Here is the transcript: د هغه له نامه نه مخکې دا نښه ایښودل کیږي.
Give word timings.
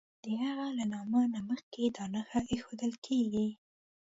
د 0.23 0.25
هغه 0.43 0.67
له 0.77 0.85
نامه 0.93 1.21
نه 1.33 1.39
مخکې 1.49 1.83
دا 1.95 2.05
نښه 2.13 2.39
ایښودل 2.51 2.93
کیږي. 3.05 3.47